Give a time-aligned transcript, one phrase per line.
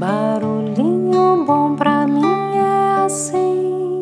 [0.00, 2.24] Barulhinho bom pra mim
[2.56, 4.00] é assim,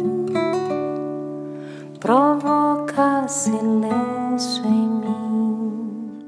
[1.98, 6.22] provoca silêncio em mim.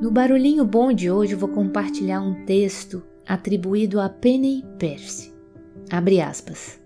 [0.00, 5.34] No Barulhinho Bom de hoje vou compartilhar um texto atribuído a Penny Percy.
[5.90, 6.80] Abre aspas.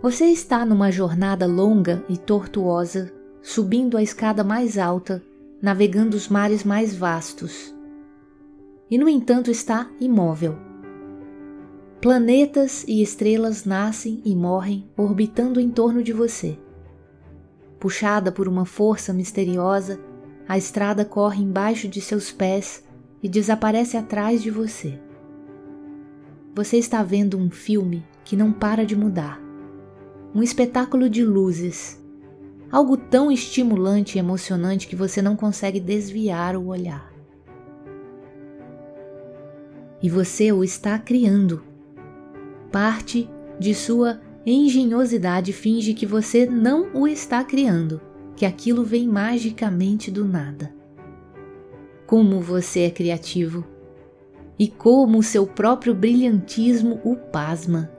[0.00, 3.12] Você está numa jornada longa e tortuosa,
[3.42, 5.22] subindo a escada mais alta,
[5.60, 7.74] navegando os mares mais vastos.
[8.90, 10.56] E no entanto está imóvel.
[12.00, 16.58] Planetas e estrelas nascem e morrem orbitando em torno de você.
[17.78, 20.00] Puxada por uma força misteriosa,
[20.48, 22.82] a estrada corre embaixo de seus pés
[23.22, 24.98] e desaparece atrás de você.
[26.54, 29.50] Você está vendo um filme que não para de mudar
[30.34, 31.99] um espetáculo de luzes,
[32.70, 37.12] algo tão estimulante e emocionante que você não consegue desviar o olhar.
[40.02, 41.62] E você o está criando.
[42.70, 43.28] Parte
[43.58, 48.00] de sua engenhosidade finge que você não o está criando,
[48.36, 50.72] que aquilo vem magicamente do nada.
[52.06, 53.64] Como você é criativo!
[54.58, 57.90] E como o seu próprio brilhantismo o pasma.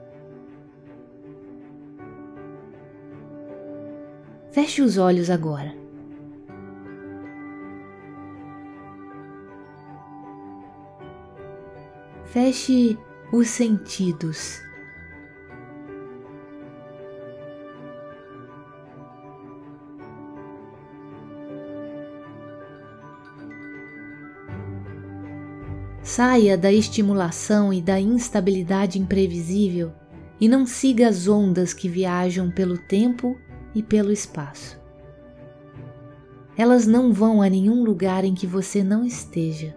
[4.52, 5.74] Feche os olhos agora.
[12.26, 12.98] Feche
[13.32, 14.60] os sentidos.
[26.02, 29.94] Saia da estimulação e da instabilidade imprevisível
[30.38, 33.40] e não siga as ondas que viajam pelo tempo
[33.74, 34.80] e pelo espaço.
[36.56, 39.74] Elas não vão a nenhum lugar em que você não esteja.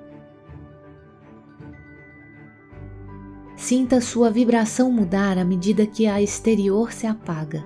[3.56, 7.66] Sinta sua vibração mudar à medida que a exterior se apaga.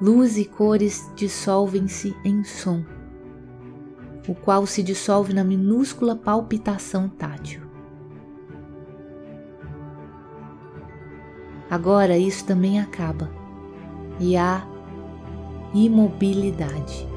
[0.00, 2.82] Luz e cores dissolvem-se em som,
[4.26, 7.60] o qual se dissolve na minúscula palpitação tátil.
[11.68, 13.30] Agora isso também acaba
[14.18, 14.66] e há
[15.74, 17.08] imobilidade.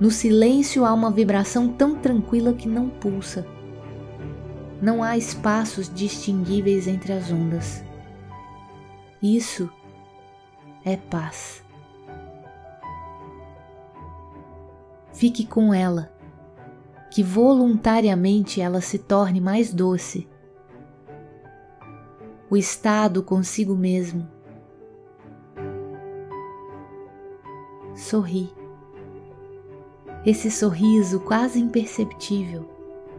[0.00, 3.46] No silêncio há uma vibração tão tranquila que não pulsa.
[4.80, 7.84] Não há espaços distinguíveis entre as ondas.
[9.22, 9.70] Isso
[10.82, 11.62] é paz.
[15.12, 16.10] Fique com ela,
[17.10, 20.26] que voluntariamente ela se torne mais doce
[22.50, 24.28] o estado consigo mesmo.
[27.94, 28.52] Sorri.
[30.26, 32.68] Esse sorriso quase imperceptível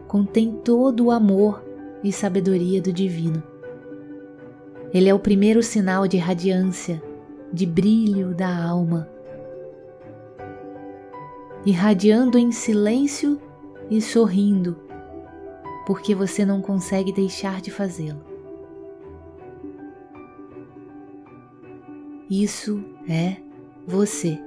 [0.06, 1.64] contém todo o amor
[2.04, 3.42] e sabedoria do divino.
[4.92, 7.02] Ele é o primeiro sinal de radiância,
[7.50, 9.08] de brilho da alma.
[11.64, 13.40] Irradiando em silêncio
[13.90, 14.76] e sorrindo,
[15.86, 18.31] porque você não consegue deixar de fazê-lo.
[22.34, 23.36] Isso é
[23.86, 24.40] você.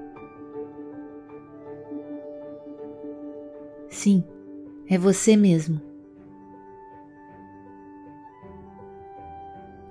[3.88, 4.23] Sim,
[4.90, 5.79] é você mesmo.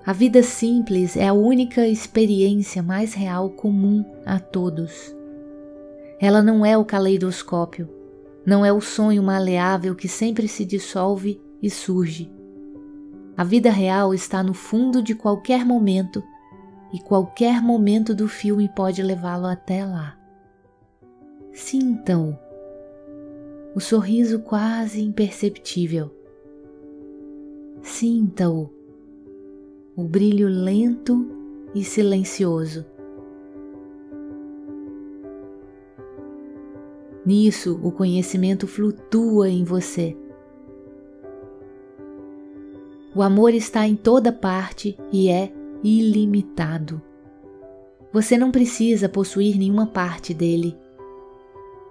[0.04, 5.14] A vida simples é a única experiência mais real comum a todos.
[6.18, 7.88] Ela não é o caleidoscópio,
[8.44, 12.28] não é o sonho maleável que sempre se dissolve e surge.
[13.36, 16.24] A vida real está no fundo de qualquer momento
[16.94, 20.16] e qualquer momento do filme pode levá-lo até lá.
[21.52, 22.38] Sintam
[23.74, 26.08] o sorriso quase imperceptível.
[27.82, 28.70] Sinta-o,
[29.96, 31.28] o brilho lento
[31.74, 32.86] e silencioso.
[37.26, 40.16] Nisso, o conhecimento flutua em você.
[43.16, 45.52] O amor está em toda parte e é
[45.84, 47.00] ilimitado.
[48.10, 50.74] Você não precisa possuir nenhuma parte dele.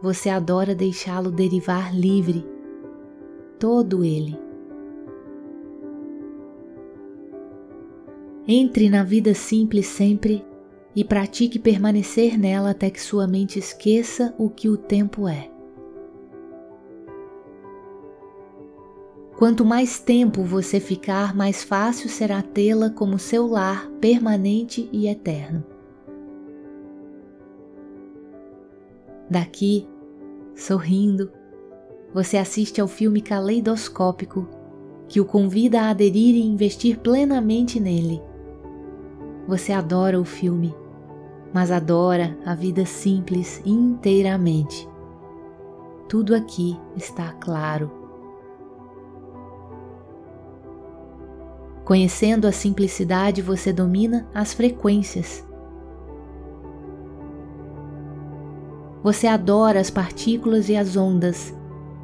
[0.02, 2.44] Você adora deixá-lo derivar livre,
[3.60, 4.38] todo ele.
[8.48, 10.44] Entre na vida simples sempre
[10.96, 15.53] e pratique permanecer nela até que sua mente esqueça o que o tempo é.
[19.38, 25.64] Quanto mais tempo você ficar, mais fácil será tê-la como seu lar permanente e eterno.
[29.30, 29.88] Daqui,
[30.56, 31.32] sorrindo,
[32.14, 34.48] você assiste ao filme caleidoscópico
[35.08, 38.22] que o convida a aderir e investir plenamente nele.
[39.48, 40.76] Você adora o filme,
[41.52, 44.88] mas adora a vida simples inteiramente.
[46.08, 48.03] Tudo aqui está claro
[51.86, 55.46] Conhecendo a simplicidade, você domina as frequências.
[59.04, 61.54] Você adora as partículas e as ondas,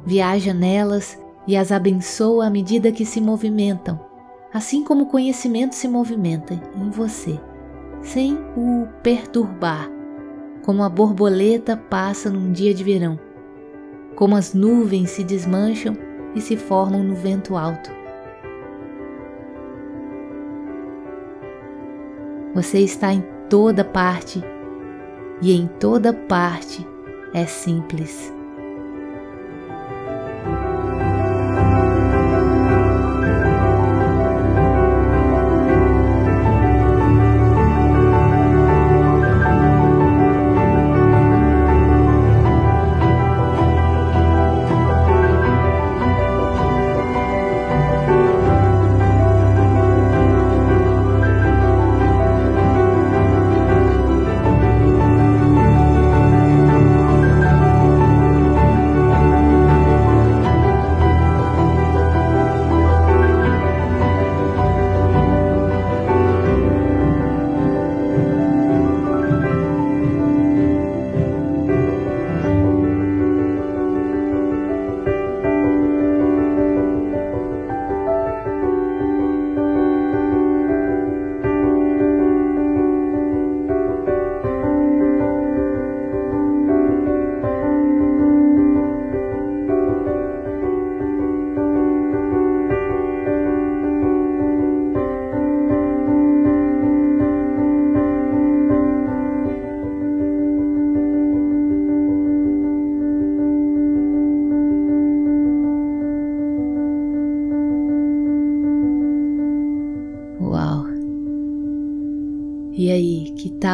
[0.04, 3.98] viaja nelas e as abençoa à medida que se movimentam,
[4.52, 7.40] assim como o conhecimento se movimenta em você,
[8.02, 9.90] sem o perturbar,
[10.62, 13.18] como a borboleta passa num dia de verão,
[14.14, 15.96] como as nuvens se desmancham
[16.34, 17.99] e se formam no vento alto.
[22.54, 24.42] Você está em toda parte
[25.40, 26.86] e em toda parte
[27.32, 28.32] é simples.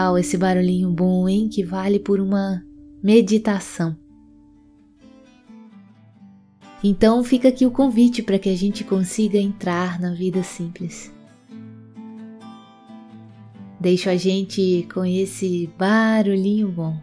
[0.06, 1.49] Tal esse barulhinho bom, hein?
[1.49, 2.62] Que vale por uma
[3.03, 3.97] meditação.
[6.85, 11.12] Então fica aqui o convite para que a gente consiga entrar na vida simples.
[13.81, 16.97] Deixo a gente com esse barulhinho bom.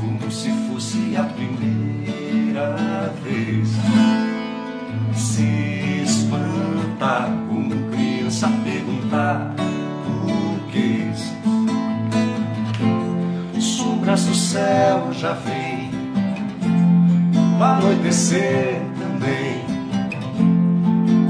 [0.00, 3.68] Como se fosse a primeira vez.
[5.14, 11.02] Se espantar como criança perguntar por quê.
[13.60, 15.90] Sombras do céu já vem,
[17.58, 19.64] o anoitecer também,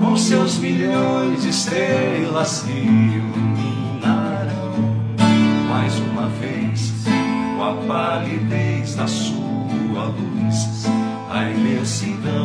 [0.01, 3.32] com seus milhões de estrelas que
[7.63, 10.85] a palidez da sua luz,
[11.31, 12.42] a imensidão